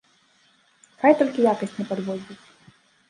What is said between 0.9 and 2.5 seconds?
Хай толькі якасць не падводзіць!